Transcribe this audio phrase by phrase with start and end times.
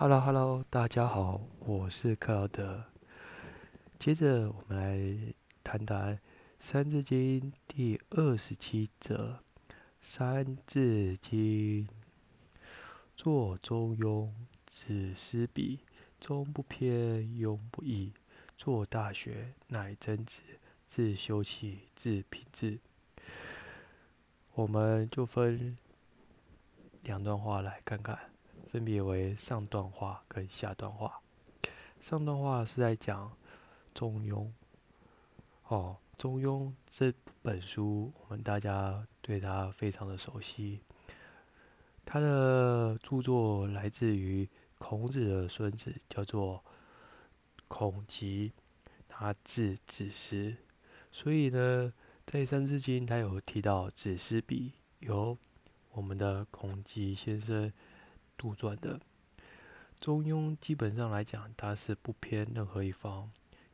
[0.00, 2.84] Hello Hello，大家好，我是克劳德。
[3.98, 6.16] 接着我们来谈谈
[6.58, 9.42] 《三字经》第二十七则，
[10.00, 11.86] 《三字经》
[13.14, 14.30] 作中庸，
[14.66, 15.80] 子思笔，
[16.18, 18.14] 中不偏，庸不倚。
[18.56, 20.40] 作大学，乃曾子，
[20.88, 22.78] 自修齐，至平治。
[24.54, 25.76] 我们就分
[27.02, 28.18] 两段话来看看。
[28.70, 31.20] 分别为上段话跟下段话。
[32.00, 33.36] 上段话是在讲
[33.92, 34.48] 中庸，
[35.66, 37.12] 哦，中庸这
[37.42, 40.78] 本书我们大家对它非常的熟悉。
[42.04, 44.48] 他的著作来自于
[44.78, 46.64] 孔子的孙子，叫做
[47.66, 48.52] 孔吉，
[49.08, 50.54] 他字子思。
[51.10, 51.92] 所以呢，
[52.24, 55.36] 在《三字经》他有提到子思笔，由
[55.90, 57.72] 我们的孔吉先生。
[58.40, 58.98] 杜撰的
[60.00, 63.30] 《中庸》基本上来讲，它是不偏任何一方，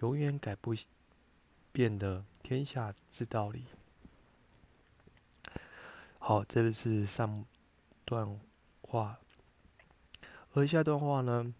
[0.00, 0.74] 永远改不
[1.72, 3.64] 变的天下之道理。
[6.18, 7.46] 好，这个是上
[8.04, 8.38] 段
[8.82, 9.18] 话，
[10.52, 11.54] 而下段话呢，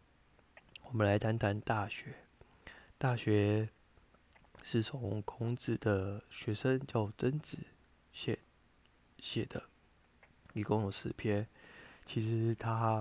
[0.83, 2.05] 我们来谈谈《大学》。
[2.99, 3.71] 《大学》
[4.63, 7.57] 是从孔子的学生叫曾子
[8.13, 8.39] 写
[9.19, 9.63] 写的，
[10.53, 11.49] 一共有十篇。
[12.13, 13.01] 其实他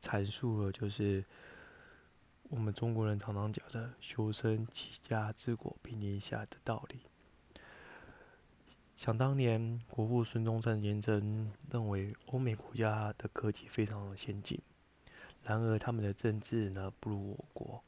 [0.00, 1.24] 阐述了就是
[2.44, 7.00] 我们中国人常常讲的“修身齐家治国平天下”的道理。
[8.96, 14.60] 想当年，国父孙中山先生认为欧美国家的科技非常的先进，
[15.42, 17.82] 然而他们的政治呢不如我国，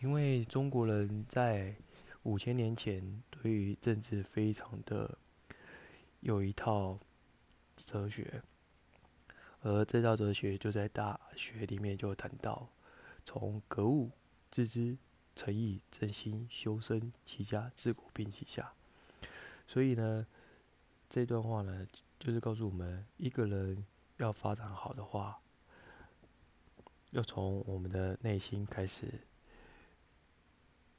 [0.00, 1.74] 因为中国人在
[2.22, 5.18] 五千年前对于政治非常的
[6.20, 6.98] 有一套
[7.76, 8.42] 哲学。
[9.62, 12.68] 而这套哲学就在大学里面就谈到，
[13.24, 14.10] 从格物、
[14.50, 14.96] 致知、
[15.34, 18.72] 诚意、正心、修身、齐家、治国、平天下。
[19.66, 20.26] 所以呢，
[21.10, 21.86] 这段话呢，
[22.18, 23.84] 就是告诉我们，一个人
[24.16, 25.40] 要发展好的话，
[27.10, 29.06] 要从我们的内心开始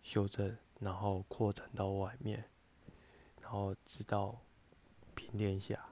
[0.03, 2.43] 修正，然后扩展到外面，
[3.41, 4.39] 然后直到
[5.15, 5.88] 平天下。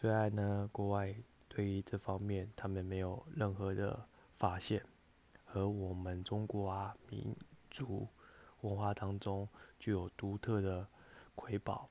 [0.00, 1.12] 虽然呢，国外
[1.48, 4.80] 对于这方面他们没有任何的发现，
[5.52, 7.34] 而我们中国啊民
[7.68, 8.06] 族
[8.60, 10.86] 文化当中具有独特的
[11.34, 11.88] 瑰宝，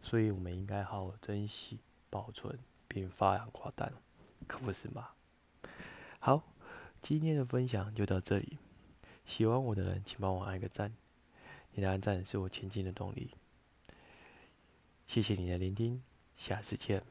[0.00, 1.78] 所以我们应该好好珍惜、
[2.08, 3.92] 保存并发扬光大，
[4.46, 5.10] 可不是吗？
[6.18, 6.42] 好，
[7.02, 8.56] 今天的分享就到这里，
[9.26, 10.94] 喜欢我的人请帮我按个赞，
[11.72, 13.32] 你的按赞是我前进的动力。
[15.06, 16.02] 谢谢你的聆听，
[16.38, 17.02] 下次见。